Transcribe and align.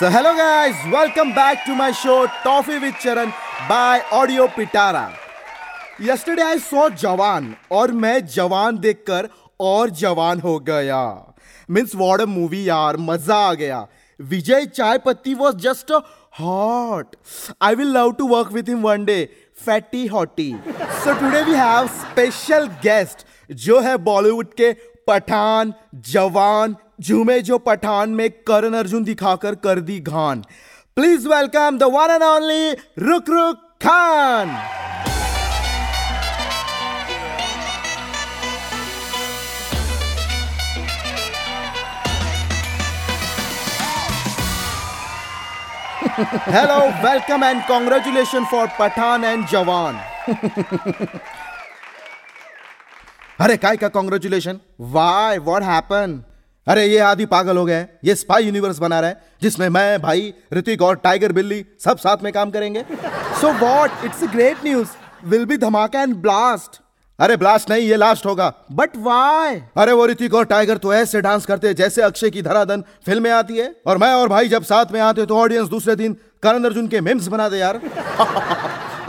So 0.00 0.08
hello 0.08 0.30
guys, 0.34 0.76
welcome 0.90 1.34
back 1.34 1.66
to 1.66 1.74
my 1.74 1.90
show 1.92 2.26
Toffee 2.42 2.78
with 2.78 2.94
Charan 3.00 3.34
by 3.68 4.02
Audio 4.10 4.46
Pitara. 4.46 5.02
Yesterday 5.98 6.42
I 6.42 6.56
saw 6.68 6.88
जवान 7.02 7.54
और 7.70 7.92
मैं 8.04 8.24
जवान 8.26 8.78
देखकर 8.78 9.28
और 9.60 9.90
जवान 10.02 10.40
हो 10.40 10.58
गया। 10.70 11.02
मीन्स 11.70 11.94
वॉट 11.96 12.20
अ 12.20 12.26
मूवी 12.26 12.68
यार 12.68 12.96
मज़ा 13.10 13.36
आ 13.48 13.52
गया। 13.54 13.86
Vijay 14.20 14.66
chai 14.66 14.98
patti 15.06 15.34
was 15.34 15.56
just 15.68 15.92
hot 16.40 17.16
I 17.62 17.74
will 17.74 17.92
love 17.96 18.12
to 18.18 18.28
work 18.28 18.52
with 18.52 18.68
him 18.68 18.82
one 18.82 19.04
day 19.04 19.22
fatty 19.66 20.06
hottie 20.06 20.52
so 21.04 21.20
today 21.20 21.42
we 21.42 21.54
have 21.54 21.86
special 22.00 22.66
guest 22.84 23.26
जो 23.66 23.80
है 23.80 23.96
बॉलीवुड 24.08 24.54
के 24.60 24.72
पठान 25.06 25.74
जवान 26.10 26.76
झूमे 27.00 27.40
जो 27.42 27.58
पठान 27.58 28.10
में 28.10 28.28
करण 28.48 28.74
अर्जुन 28.74 29.04
दिखाकर 29.04 29.54
कर 29.64 29.80
दी 29.80 29.98
घान। 30.00 30.42
Please 30.96 31.28
welcome 31.28 31.78
the 31.78 31.82
one 31.94 32.10
and 32.10 32.22
only 32.22 32.70
रुक 33.06 33.30
रुक 33.30 33.56
Khan 33.82 34.56
hello 46.54 46.78
welcome 47.04 47.44
and 47.44 47.62
congratulation 47.68 48.44
for 48.50 48.66
Pathaan 48.78 49.24
and 49.24 49.46
Jawan 49.48 49.98
अरे, 53.40 53.56
काय 53.56 53.76
का 53.76 53.88
कॉन्ग्रेचुलेशन 53.88 54.58
वाई 54.94 55.38
व्हाट 55.38 55.62
हैपन 55.62 56.22
अरे, 56.66 56.86
ये 56.86 56.98
आदि 57.00 57.26
पागल 57.26 57.56
हो 57.56 57.64
गए, 57.64 57.86
ये 58.04 58.14
स्पाई 58.14 58.44
यूनिवर्स 58.44 58.78
बना 58.78 59.00
रहा 59.00 59.10
है, 59.10 59.22
जिसमें 59.42 59.68
मैं, 59.68 60.00
भाई, 60.02 60.32
ऋतिक 60.54 60.82
और 60.82 60.96
टाइगर 60.96 61.32
बिल्ली 61.32 61.64
सब 61.84 61.98
साथ 61.98 62.22
में 62.22 62.32
काम 62.32 62.50
करेंगे। 62.50 62.84
So 63.40 63.52
what 63.54 64.04
it's 64.04 64.22
great 64.32 64.64
news 64.64 64.88
will 65.24 65.44
be 65.44 65.56
dhamaka 65.58 66.02
and 66.02 66.14
blast 66.16 66.80
अरे 67.18 67.36
ब्लास्ट 67.36 67.70
नहीं, 67.70 67.88
ये 67.88 67.96
लास्ट 67.96 68.26
होगा। 68.26 68.52
बट 68.72 68.96
वाई 68.98 69.60
अरे, 69.76 69.92
वो 69.92 70.06
ऋतिक 70.06 70.34
और 70.34 70.44
टाइगर 70.46 70.76
तो 70.78 70.92
ऐसे 70.94 71.20
डांस 71.20 71.46
करते 71.46 71.66
हैं 71.66 71.74
जैसे 71.76 72.02
अक्षय 72.02 72.30
की 72.30 72.42
धराधन 72.42 72.84
फ़िल्म 73.06 73.22
में 73.22 73.30
आती 73.30 73.56
है। 73.56 73.74
और 73.86 73.98
मैं 73.98 74.12
और 74.14 74.28
भाई 74.28 74.48
जब 74.48 74.62
साथ 74.64 74.92
में 74.92 75.00
आते 75.00 75.26
तो 75.26 75.36
ऑडियंस 75.38 75.68
दूसरे 75.68 75.96
दिन 75.96 76.16
करण 76.42 76.64
अर्जुन 76.64 76.88
के 76.88 77.00
मेम्स 77.00 77.26
बना 77.28 77.48
दे 77.48 77.58
यार। 77.58 77.80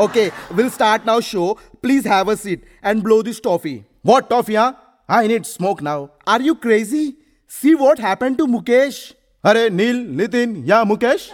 Okay 0.02 0.28
will 0.54 0.70
start 0.70 1.08
now 1.08 1.22
show 1.22 1.52
please 1.82 2.08
have 2.08 2.32
a 2.32 2.36
seat 2.36 2.66
and 2.86 3.04
blow 3.04 3.22
this 3.24 3.44
toffee 3.44 3.76
what 4.06 4.30
toffee 4.30 4.56
I 4.56 5.28
need 5.28 5.44
smoke 5.46 5.82
now 5.84 6.08
are 6.28 6.42
you 6.42 6.54
crazy 6.64 7.08
see 7.52 7.74
what 7.74 8.00
happened 8.00 8.38
to 8.38 8.46
Mukesh 8.46 8.98
अरे 9.44 9.70
नील 9.70 9.98
नितिन 10.18 10.56
या 10.68 10.84
मुकेश? 10.84 11.30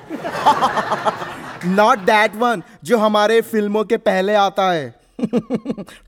नॉट 1.65 1.99
दैट 1.99 2.35
वन 2.35 2.63
जो 2.83 2.97
हमारे 2.97 3.39
फ़िल्मों 3.41 3.83
के 3.83 3.97
पहले 3.97 4.33
आता 4.35 4.69
है। 4.71 4.95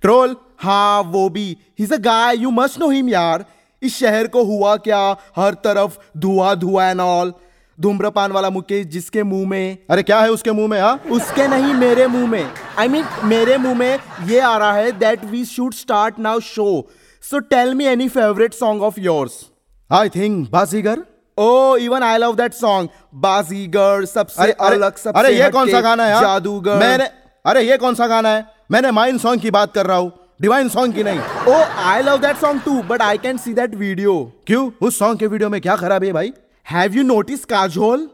ट्रोल 0.01 0.35
हाँ 0.59 1.01
वो 1.01 1.27
भी। 1.29 1.45
He's 1.79 1.93
a 1.93 1.97
guy 1.97 2.37
you 2.37 2.51
must 2.51 2.79
know 2.79 2.89
him 2.89 3.09
यार। 3.09 3.45
इस 3.81 3.97
शहर 3.97 4.27
को 4.27 4.43
हुआ 4.43 4.75
क्या? 4.77 5.01
हर 5.35 5.53
तरफ़ 5.53 5.97
धुआँ 6.17 6.55
धुआँ 6.55 6.89
एंड 6.91 7.01
ऑल 7.01 7.33
धूम्रपान 7.77 8.31
वाला 8.31 8.49
मुकेश 8.49 8.85
जिसके 8.85 9.23
मुँह 9.23 9.47
में? 9.49 9.77
अरे 9.89 10.03
क्या 10.03 10.19
है 10.21 10.31
उसके 10.31 10.51
मुँह 10.51 10.67
में 10.67 10.79
हाँ? 10.81 10.95
उसके 11.11 11.47
नहीं 11.47 11.73
मेरे 11.73 12.07
मुँह 12.07 12.27
में। 12.27 12.43
आई 12.43 12.87
I 12.87 12.91
मीन 12.91 13.03
mean, 13.03 13.23
मेरे 13.23 13.57
मुँह 13.57 13.77
में 13.77 13.99
ये 14.27 14.39
आ 14.39 14.57
रहा 14.57 14.73
है 14.73 14.91
that 14.99 15.25
we 15.25 15.45
should 15.45 15.73
start 15.73 16.19
now 16.19 16.39
show 16.39 16.89
so 17.23 17.39
tell 17.39 17.73
me 17.73 17.85
any 17.85 18.09
favourite 18.09 18.53
song 18.53 18.83
of 18.83 18.99
yours 18.99 19.45
I 19.91 20.09
think 20.09 20.51
Baazigar 20.51 20.99
oh 21.37 21.75
even 21.75 22.03
I 22.03 22.17
love 22.17 22.35
that 22.35 22.53
song 22.53 22.89
Baazigar 23.15 24.05
सबसे 24.05 24.43
अरे 24.43 24.51
अलग 24.51 24.97
सबसे 24.97 25.19
अरे 25.19 25.39
ये 25.39 25.49
कौन 25.49 25.71
सा 25.71 25.81
गाना 25.81 26.05
है? 26.05 26.21
जादूगर। 26.21 26.75
मैंने 26.75 27.03
अरे 27.45 27.61
ये 27.61 27.77
कौन 27.77 27.95
सा 27.95 28.07
गाना 28.07 28.29
है? 28.29 28.45
मैंने 28.71 28.91
माइन 28.91 29.17
सॉन्ग 29.17 29.41
की 29.41 29.51
बात 29.51 29.73
कर 29.73 29.85
रहा 29.85 29.97
हूँ। 29.97 30.11
डिवाइन 30.41 30.69
सॉन्ग 30.69 30.95
की 30.95 31.03
नहीं। 31.03 31.19
Oh, 31.19 31.63
I 31.85 32.07
love 32.07 32.21
that 32.25 32.43
song 32.43 32.59
too, 32.67 32.83
but 32.91 33.01
I 33.01 33.17
can 33.25 33.39
see 33.45 33.55
that 33.57 33.75
video. 33.81 34.25
क्यों? 34.47 34.71
उस 34.81 34.99
सॉन्ग 34.99 35.19
के 35.19 35.27
वीडियो 35.27 35.49
में 35.49 35.61
क्या 35.61 35.75
खराब 35.75 36.03
है 36.03 36.13
भाई? 36.13 36.33
Have 36.71 36.93
you 36.93 37.03
notice 37.03 37.45
Kajol 37.45 38.09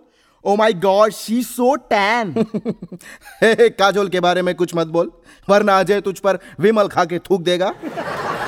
oh 0.45 0.55
my 0.55 0.73
god 0.73 1.11
she 1.11 1.43
so 1.43 1.77
tan. 1.77 2.45
Hey, 3.43 3.53
hey, 3.53 3.69
Kajol 3.69 4.09
के 4.09 4.19
बारे 4.19 4.41
में 4.41 4.55
कुछ 4.55 4.75
मत 4.75 4.87
बोल। 4.87 5.11
वरना 5.49 5.79
अजय 5.79 6.01
तुझ 6.01 6.19
पर 6.19 6.39
विमल 6.59 6.87
खा 6.87 7.05
के 7.05 7.19
थूक 7.19 7.41
देगा। 7.41 7.73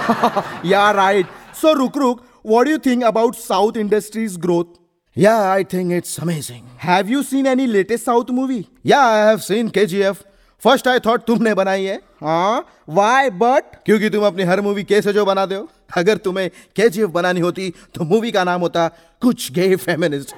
Yeah, 0.66 0.92
राइट 0.92 1.28
सो 1.62 1.74
रुक 1.74 1.94
Ruk, 1.94 2.27
what 2.52 2.66
do 2.66 2.72
you 2.72 2.80
think 2.80 3.03
about 3.03 3.40
South 3.46 3.78
industry's 3.85 4.38
growth? 4.47 4.75
Yeah 5.18 5.35
I 5.52 5.63
think 5.74 5.91
it's 5.94 6.19
amazing 6.22 6.66
Have 6.85 7.09
you 7.13 7.22
seen 7.30 7.47
any 7.53 7.68
latest 7.75 8.09
South 8.09 8.34
movie? 8.40 8.63
Yeah 8.85 9.02
I 9.06 9.25
have 9.28 9.38
seen 9.46 9.69
KGF 9.78 10.22
first 10.63 10.88
I 10.88 11.00
thought 11.06 11.25
तुमने 11.28 11.53
बनाई 11.53 11.84
है 11.84 12.00
Huh? 12.24 12.62
Why? 12.97 13.30
But 13.41 13.75
क्योंकि 13.86 14.09
तुम 14.09 14.25
अपनी 14.25 14.44
हर 14.44 14.62
movie 14.62 14.84
कैसे 14.91 15.13
जो 15.13 15.25
बना 15.25 15.46
दो 15.46 15.68
अगर 15.97 16.18
तुम्हें 16.28 16.50
केजीएफ 16.75 17.09
बनानी 17.18 17.40
होती 17.40 17.69
तो 17.96 18.06
मूवी 18.12 18.31
का 18.31 18.44
नाम 18.44 18.62
होता 18.62 18.88
कुछ 19.22 19.52
gay 19.52 19.75
feminist 19.75 20.36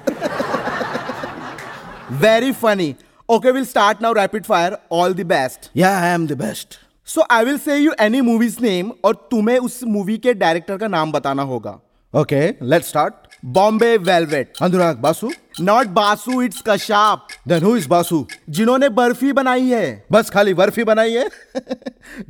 very 2.22 2.52
funny. 2.52 2.96
Okay, 3.28 3.50
we'll 3.52 3.66
start 3.66 4.00
now. 4.00 4.12
Rapid 4.12 4.46
fire. 4.46 4.78
All 4.90 5.12
the 5.18 5.26
best. 5.32 5.68
Yeah 5.76 5.90
I 5.98 6.14
am 6.14 6.26
the 6.26 6.38
best 6.38 6.78
So, 7.08 7.22
I 7.34 7.38
will 7.44 7.58
say 7.58 7.76
you 7.82 7.92
any 8.06 8.20
movie's 8.26 8.56
name 8.64 8.90
और 9.04 9.14
तुम्हें 9.30 9.58
उस 9.58 9.82
मूवी 9.92 10.16
के 10.18 10.34
डायरेक्टर 10.34 10.76
का 10.78 10.88
नाम 10.88 11.12
बताना 11.12 11.42
होगा 11.42 11.78
okay 12.14 12.38
let's 12.62 12.88
start 12.88 13.14
Bombay 13.46 13.96
Velvet 13.96 14.52
Anurag 14.62 14.96
Basu 14.98 15.30
not 15.60 15.86
Basu 15.86 16.40
it's 16.42 16.62
Kashyap 16.68 17.26
then 17.48 17.62
who 17.62 17.76
is 17.76 17.88
Basu 17.88 18.24
जिन्होंने 18.48 18.88
बर्फ़ी 18.88 19.32
बनाई 19.32 19.68
है 19.68 20.04
बस 20.12 20.30
खाली 20.30 20.54
बर्फ़ी 20.54 20.84
बनाई 20.84 21.12
है 21.12 21.28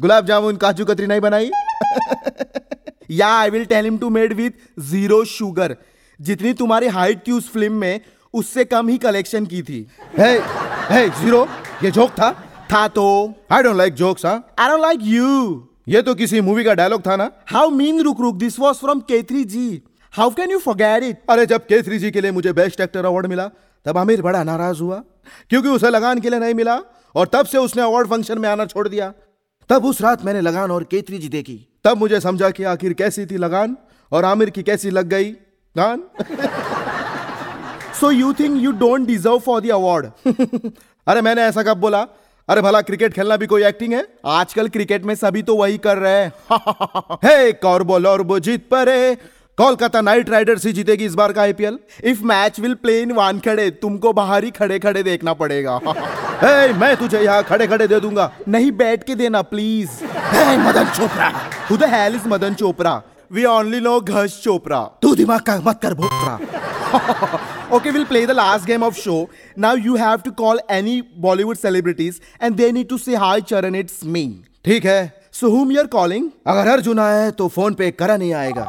गुलाब 0.01 0.27
जामुन 0.27 0.57
काजू 0.57 0.85
कतरी 0.85 1.07
नहीं 1.07 1.21
बनाई 1.21 1.51
yeah 3.11 3.29
I 3.39 3.51
will 3.51 3.65
tell 3.65 3.85
him 3.85 3.99
to 3.99 4.11
made 4.11 4.33
with 4.33 4.51
zero 4.91 5.25
sugar 5.25 5.77
जितनी 6.21 6.53
तुम्हारी 6.53 6.89
हाइट 6.89 7.27
थी 7.27 7.33
उस 7.33 7.51
फ़िल्म 7.53 7.73
में 7.73 8.01
उससे 8.35 8.65
कम 8.65 8.89
ही 8.89 8.99
कलेक्शन 8.99 9.47
की 9.47 9.63
थी। 9.63 9.87
हे 10.19 10.31
हे 10.91 11.09
ज़ीरो 11.09 11.47
ये 11.85 11.91
जोक 11.91 12.11
था? 12.11 12.31
था 12.73 12.87
तो। 12.89 13.35
आई 13.53 13.63
डोंट 13.63 13.77
लाइक 13.77 13.95
जोक्स 13.95 14.27
हाँ 14.27 14.55
आई 14.59 14.69
डोंट 14.69 14.81
लाइक 14.81 15.01
यू 15.03 15.70
ये 15.91 16.01
तो 16.03 16.15
किसी 16.15 16.41
मूवी 16.41 16.65
का 16.65 16.75
डायलॉग 16.75 17.01
था 17.07 17.15
ना? 17.17 17.31
हाउ 17.47 17.71
मीन 17.71 18.01
रुक 18.01 18.21
रुक 18.21 18.37
this 18.37 18.59
was 18.61 18.75
from 18.75 19.01
केथरी 19.01 19.43
ji 19.45 19.83
how 20.15 20.31
can 20.31 20.51
you 20.51 20.59
forget 20.59 21.03
it 21.03 21.23
अरे 21.31 21.47
जब 21.47 21.65
के 21.67 21.81
थ्री 21.83 21.99
जी 21.99 22.11
के 22.11 22.21
लिए 22.21 22.31
मुझे 22.31 22.53
बेस्ट 22.53 22.81
एक्टर 22.81 23.05
अवार्ड 23.05 23.27
मिला 23.27 23.47
तब 23.87 23.99
आमिर 23.99 24.23
बड़ा 24.23 24.43
नाराज़ 24.45 24.81
हुआ 24.81 25.03
क्योंकि 25.51 25.69
उसे 25.69 25.91
लगान 25.91 26.21
के 26.21 26.31
लिए 26.31 26.39
नहीं 26.39 26.55
मिला 26.55 26.79
और 27.15 27.31
तब 27.33 27.47
से 27.47 27.59
उसने 27.59 27.83
अवार्ड 27.83 28.09
फ़ंक्शन 28.09 28.39
में 28.39 28.49
आना 28.49 28.67
छोड़ 28.67 28.89
दिया। 28.89 29.13
तब 29.71 29.85
उस 29.85 30.03
रात 30.03 30.25
मैंने 30.25 30.41
लगान 30.41 30.71
और 30.71 30.85
केतरी 30.85 31.19
जी 31.19 31.29
देखी। 31.29 31.59
तब 31.85 31.97
मुझे 31.97 32.21
समझा 32.21 32.51
कि 32.51 32.65
आखिर 32.65 32.93
कैसी 32.93 33.27
थी 33.27 33.37
लगान 33.37 33.77
और 34.13 34.25
आमिर 34.25 34.51
की 34.51 34.63
कैसी 34.63 34.91
लग 34.91 35.09
गई। 35.09 35.31
गान? 35.77 36.05
So 38.01 38.11
you 38.11 38.33
think 38.33 38.63
you 38.63 38.73
don't 38.79 39.07
deserve 39.07 39.39
for 39.39 39.61
the 39.61 39.71
award 39.73 40.07
अरे 41.07 41.21
मैंने 41.21 41.43
ऐसा 41.43 41.63
कब 41.63 41.77
बोला? 41.77 42.07
अरे 42.51 42.63
भला 42.63 42.81
क्रिकेट 42.81 43.13
खेलना 43.13 43.37
भी 43.37 43.47
कोई 43.47 43.65
एक्टिंग 43.65 43.93
है? 43.93 44.09
आजकल 44.27 44.69
क्रिकेट 44.69 45.05
में 45.05 45.15
सभी 45.15 45.43
तो 45.43 45.57
वही 45.57 45.79
कर 45.79 45.99
रहे 45.99 46.13
हैं। 46.13 46.33
हे 47.15 47.53
कॉर्बोल 47.53 48.07
और 48.07 48.23
वो 48.23 48.39
जीत 48.39 48.69
परे। 48.71 49.15
कोलकाता 49.57 50.01
नाइट 50.01 50.31
राइडर्स 50.31 50.67
ही 50.67 50.73
जीतेगी 50.73 51.05
इस 51.05 51.15
बार 51.15 51.33
का 51.33 51.43
IPL. 51.43 51.79
If 52.05 52.23
match 52.23 52.61
will 52.61 52.75
play 52.75 53.01
in 53.03 53.13
one 53.13 53.39
खड़े, 53.39 53.71
तुमको 53.71 54.13
बाहर 54.13 54.45
ही 54.45 54.51
खड़े 54.51 54.79
खड़े 54.79 55.03
देखना 55.03 55.33
पड़ेगा। 55.33 55.81
हे, 56.45 56.73
मैं 56.73 56.97
तुझे 56.97 57.21
यहाँ 57.21 57.43
खड़े 57.43 57.67
खड़े 57.67 57.89
दे 57.89 58.01
दूँगा। 58.01 58.33
नहीं, 58.49 58.73
बैठ 58.73 59.05
के 59.05 59.15
देना 59.15 59.43
please 59.43 59.91
hey, 60.05 60.57
Madan 60.57 60.85
Chopra. 60.85 61.33
Who 61.69 61.83
the 61.83 61.89
hell 61.89 62.21
is 62.21 62.29
Madan 62.33 62.59
Chopra? 62.63 63.01
We 63.37 63.47
only 63.47 63.87
know 63.87 64.11
Ghash 64.11 64.49
Chopra. 64.49 64.87
तू 65.03 65.15
दिमाग 65.15 65.41
का 65.41 65.61
मत 65.61 65.81
कर, 65.83 65.95
भोपड़ा। 65.95 66.60
Okay, 67.71 67.91
we'll 67.93 68.07
play 68.07 68.25
the 68.25 68.35
last 68.35 68.67
game 68.67 68.83
of 68.83 68.97
show. 68.97 69.19
Now 69.57 69.73
you 69.75 69.97
have 69.97 70.23
to 70.25 70.33
call 70.33 70.61
any 70.69 70.95
Bollywood 71.27 71.59
celebrities 71.59 72.21
and 72.41 72.57
they 72.57 72.71
need 72.73 72.89
to 72.89 72.99
say 72.99 73.15
hi 73.15 73.41
Charan, 73.43 73.75
it's 73.77 74.05
me. 74.17 74.25
ठीक 74.65 74.85
है 74.87 75.01
So 75.33 75.51
whom 75.51 75.71
you're 75.75 75.89
calling? 75.89 76.25
अगर 76.47 76.69
अर्जुन 76.71 76.99
आए 77.01 77.31
तो 77.39 77.49
फ़ोन 77.49 77.75
पे 77.75 77.91
करा 78.01 78.17
नहीं 78.17 78.33
आएगा 78.35 78.65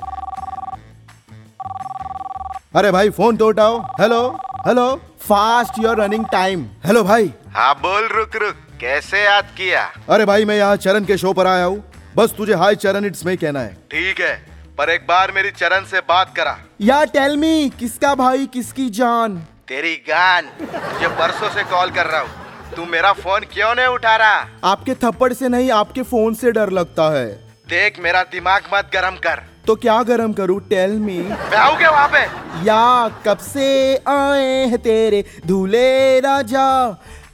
अरे 2.76 2.92
भाई 2.92 3.10
फ़ोन 3.10 3.38
तो 3.38 3.48
उठाओ 3.48 3.80
hello 4.02 4.22
hello 4.68 4.90
Fast, 5.24 5.76
you're 5.78 5.96
running 5.98 6.24
time. 6.30 6.64
Hello 6.86 7.04
भाई 7.04 7.32
हाँ 7.56 7.74
बोल 7.82 8.08
रुक 8.12 8.36
रुक 8.44 8.56
कैसे 8.82 9.24
याद 9.24 9.54
किया 9.58 9.84
अरे 10.10 10.26
भाई 10.26 10.46
मैं 10.46 10.58
यहाँ 10.58 10.76
चरण 10.78 11.06
के 11.06 11.18
शो 11.18 11.34
पर 11.34 11.48
आया 11.48 11.66
हूँ 11.66 11.84
बस 12.18 12.34
तुझे 12.38 12.54
हाय 12.62 12.76
चरण 12.76 13.06
इट्स 13.06 13.26
में 13.26 13.38
कहना 13.38 13.60
है 13.60 13.74
ठीक 13.92 14.20
है 14.22 14.34
पर 14.78 14.90
एक 14.90 15.06
बार 15.08 15.32
मेरी 15.32 15.52
चरण 15.52 15.86
से 15.86 16.00
बात 16.10 16.34
करा 16.36 16.58
Yeah, 16.82 17.02
tell 17.06 17.36
me, 17.38 17.78
किसका 17.80 18.14
भाई 18.16 18.46
किसकी 18.54 18.90
जान? 18.90 19.36
तेरी 19.68 19.94
गान 20.08 20.46
तुझे 20.60 21.08
परसों 21.18 21.50
से 21.50 21.64
कॉल 21.64 21.90
कर 21.92 22.06
रहा 22.06 22.20
हूँ। 22.22 22.74
तू 22.76 22.86
मेरा 22.86 23.12
फ़ोन 23.14 23.42
क्यों 23.52 23.74
नहीं 23.76 23.88
उठा 23.88 24.16
रहा? 24.16 24.48
आपके 24.64 24.94
थप्पड़ 25.04 25.32
से 25.34 25.50
नहीं 25.50 25.70
आपके 25.72 26.04
फ़ोन 26.04 26.34
से 26.34 26.52
डर 26.52 26.70
लगता 26.70 27.10
है। 27.14 27.28
देख 27.70 28.00
मेरा 28.04 28.24
दिमाग 28.32 28.64
मत 28.74 28.90
गरम 28.94 29.16
कर। 29.26 29.42
तो 29.68 29.76
क्या 29.76 30.02
गरम 30.04 30.34
करूँ? 30.34 30.60
टेल 30.70 30.98
मी 31.00 31.18
मैं 31.20 31.58
आऊँ 31.58 31.78
क्या 31.78 31.90
वहाँ 31.90 32.08
पे। 32.08 32.24
या 32.68 33.08
कब 33.28 33.38
से 33.46 33.96
आए 34.08 34.66
हैं 34.66 34.80
तेरे 34.80 35.24
धूले 35.48 36.20
राजा? 36.20 36.68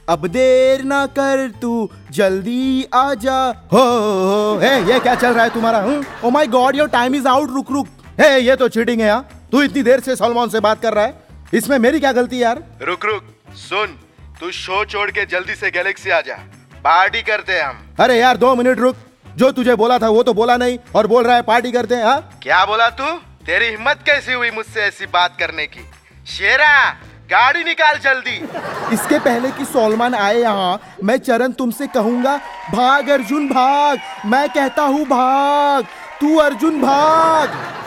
अब 0.08 0.26
देर 0.26 0.84
ना 0.84 1.04
कर 1.18 1.48
तू 1.62 1.88
जल्दी 2.12 2.86
आजा 2.94 3.40
हो 3.72 3.80
हो 3.80 4.58
हे 4.62 4.76
ये 4.92 5.00
क्या 5.00 5.14
चल 5.14 5.32
रहा 5.32 5.44
है 5.44 5.54
तुम्हारा 5.54 5.84
ओ 6.24 6.30
my 6.30 6.46
god 6.58 6.76
your 6.76 6.88
time 6.90 7.14
is 7.14 7.28
out 7.28 7.50
रुक 7.54 7.72
रुक। 7.72 7.88
हे 8.20 8.38
ये 8.40 8.56
तो 8.56 8.68
चीटिंग 8.68 9.00
है 9.00 9.06
यार 9.06 9.36
तू 9.52 9.62
इतनी 9.62 9.82
देर 9.82 10.00
से 10.00 10.16
सलमान 10.16 10.48
से 10.48 10.60
बात 10.60 10.80
कर 10.82 10.94
रहा 10.94 11.04
है? 11.04 11.14
इसमें 11.54 11.78
मेरी 11.78 12.00
क्या 12.00 12.12
गलती 12.12 12.42
यार? 12.42 12.62
रुक 12.82 13.04
रुक 13.04 13.24
सुन 13.58 13.98
तू 14.40 14.50
शो 14.52 14.84
छोड़ 14.84 15.10
के 15.10 15.24
जल्दी 15.26 15.54
से 15.54 15.70
गैलेक्सी 15.70 16.10
आ 16.10 16.20
जा। 16.20 16.34
पार्टी 16.84 17.22
करते 17.22 17.52
हैं 17.52 17.62
हम। 17.62 17.78
अरे 18.00 18.18
यार 18.18 18.36
दो 18.36 18.54
मिनट 18.54 18.78
रुक। 18.78 18.96
जो 19.36 19.50
तुझे 19.52 19.74
बोला 19.76 19.98
था 19.98 20.08
वो 20.08 20.22
तो 20.22 20.32
बोला 20.34 20.56
नहीं 20.56 20.78
और 20.96 21.06
बोल 21.06 21.24
रहा 21.24 21.36
है 21.36 21.42
पार्टी 21.42 21.72
करते 21.72 21.94
हैं 21.94 22.04
हाँ? 22.04 22.38
क्या 22.42 22.64
बोला 22.64 22.88
तू? 22.90 23.04
तेरी 23.46 23.66
हिम्मत 23.66 24.02
कैसी 24.06 24.32
हुई 24.32 24.50
मुझसे 24.50 24.80
ऐसी 24.80 25.06
बात 25.06 25.36
करने 25.38 25.66
की? 25.66 25.80
शेरा 26.26 26.90
गाड़ी 27.30 27.64
निकाल 27.64 27.98
जल्दी। 27.98 28.36
इसके 28.94 29.18
पहले 29.18 29.50
कि 29.52 29.64
सोलमान 29.64 30.14
आए 30.14 30.38
यहाँ 30.40 30.80
मैं 31.04 31.16
चरण 31.18 31.52
तुमसे 31.52 31.86
कहूँगा 31.86 32.36
भाग 32.72 33.08
अर्जुन 33.10 33.48
भाग। 33.48 33.98
मैं 34.26 34.48
कहता 34.48 34.82
हूँ 34.82 35.04
भाग। 35.06 35.84
तू 36.20 36.36
अर्जुन 36.38 36.80
भाग। 36.82 37.77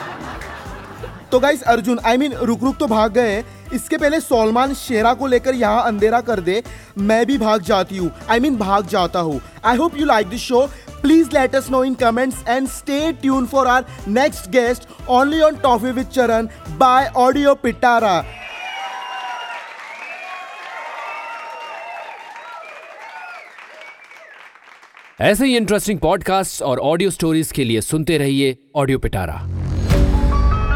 तो 1.32 1.38
guys 1.40 1.62
Arjun 1.62 1.98
I 1.98 2.16
I 2.16 2.18
mean 2.20 2.32
mean, 2.32 2.42
रुक 2.44 2.62
रुक 2.62 2.76
तो 2.76 2.86
भाग 2.86 3.12
गए 3.12 3.42
इसके 3.74 3.96
पहले 3.98 4.20
सोलमान 4.20 4.74
शेरा 4.74 5.12
को 5.14 5.26
लेकर 5.26 5.54
यहाँ 5.54 5.84
अंधेरा 5.86 6.20
कर 6.20 6.40
दे। 6.40 6.62
मैं 6.98 7.24
भी 7.26 7.38
भाग 7.38 7.62
जाती 7.62 7.96
हूँ। 7.96 8.10
आई 8.30 8.40
मीन 8.40 8.56
भाग 8.56 8.86
जाता 8.86 9.20
हूँ। 9.20 9.40
I 9.64 9.76
hope 9.76 9.96
you 9.96 10.06
like 10.06 10.28
this 10.28 10.40
show 10.40 10.66
please 11.02 11.28
let 11.34 11.56
us 11.56 11.70
know 11.70 11.80
in 11.86 11.94
comments 12.02 12.42
and 12.56 12.70
stay 12.72 13.00
tuned 13.22 13.50
for 13.54 13.64
our 13.66 14.12
next 14.18 14.50
guest 14.56 14.86
only 15.08 15.40
on 15.48 15.56
Toffee 15.64 15.94
with 16.00 16.12
Charan 16.18 16.50
by 16.84 17.00
Audio 17.24 17.56
Pitara. 17.64 18.14
ऐसे 25.20 25.46
ही 25.46 25.56
इंटरेस्टिंग 25.56 25.98
पॉडकास्ट 25.98 26.62
और 26.62 26.78
audio 26.78 27.10
stories 27.10 27.52
के 27.52 27.64
लिए 27.64 27.80
सुनते 27.80 28.16
रहिए 28.18 28.56
audio 28.76 28.98
पिटारा 28.98 29.61